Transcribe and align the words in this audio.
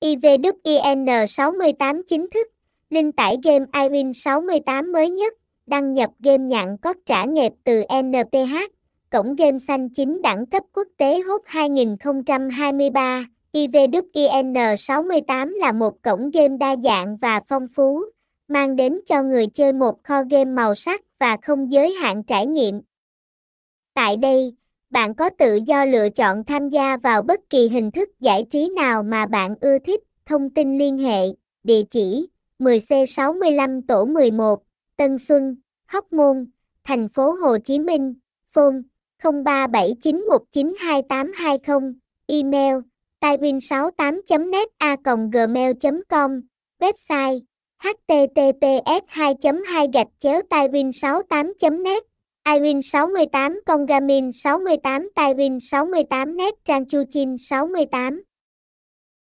IVWIN68 0.00 2.02
chính 2.06 2.30
thức, 2.30 2.48
linh 2.90 3.12
tải 3.12 3.36
game 3.44 3.64
iWin 3.72 4.12
68 4.12 4.92
mới 4.92 5.10
nhất, 5.10 5.34
đăng 5.66 5.94
nhập 5.94 6.10
game 6.18 6.44
nhạn 6.44 6.76
có 6.82 6.94
trả 7.06 7.24
nghiệp 7.24 7.52
từ 7.64 7.82
NPH, 8.02 8.54
cổng 9.10 9.36
game 9.36 9.58
xanh 9.58 9.88
chính 9.88 10.22
đẳng 10.22 10.46
cấp 10.46 10.62
quốc 10.72 10.88
tế 10.96 11.20
hốt 11.20 11.42
2023. 11.46 13.26
IVWIN68 13.52 15.58
là 15.58 15.72
một 15.72 16.02
cổng 16.02 16.30
game 16.30 16.56
đa 16.56 16.76
dạng 16.84 17.16
và 17.16 17.40
phong 17.48 17.66
phú, 17.74 18.04
mang 18.48 18.76
đến 18.76 19.00
cho 19.06 19.22
người 19.22 19.46
chơi 19.46 19.72
một 19.72 20.04
kho 20.04 20.22
game 20.30 20.44
màu 20.44 20.74
sắc 20.74 21.02
và 21.18 21.36
không 21.42 21.72
giới 21.72 21.94
hạn 21.94 22.22
trải 22.22 22.46
nghiệm. 22.46 22.80
Tại 23.94 24.16
đây, 24.16 24.54
bạn 24.90 25.14
có 25.14 25.30
tự 25.30 25.58
do 25.66 25.84
lựa 25.84 26.08
chọn 26.08 26.44
tham 26.44 26.68
gia 26.68 26.96
vào 26.96 27.22
bất 27.22 27.40
kỳ 27.50 27.68
hình 27.68 27.90
thức 27.90 28.08
giải 28.20 28.46
trí 28.50 28.68
nào 28.76 29.02
mà 29.02 29.26
bạn 29.26 29.54
ưa 29.60 29.78
thích. 29.78 30.00
Thông 30.26 30.50
tin 30.50 30.78
liên 30.78 30.98
hệ, 30.98 31.22
địa 31.62 31.82
chỉ 31.90 32.28
10C65 32.58 33.80
tổ 33.88 34.04
11, 34.04 34.62
Tân 34.96 35.18
Xuân, 35.18 35.56
Hóc 35.86 36.12
Môn, 36.12 36.50
thành 36.84 37.08
phố 37.08 37.32
Hồ 37.32 37.58
Chí 37.58 37.78
Minh, 37.78 38.14
phone 38.48 38.76
0379192820, 39.22 41.94
email 42.26 42.76
taibin68.net 43.20 44.68
a 44.78 44.96
gmail.com, 45.32 46.40
website 46.80 47.40
https 47.78 49.02
2 49.06 49.34
2 49.66 49.88
gạch 49.92 50.08
chéo 50.18 50.40
taibin68.net 50.50 52.02
Irene 52.48 52.80
68, 52.80 53.60
Kongamin 53.66 54.32
68, 54.32 55.12
Taiwin 55.12 55.60
68, 55.60 56.32
Net 56.32 56.54
Trang 56.64 56.88
Chu 56.88 57.04
Chin 57.04 57.36
68. 57.36 58.27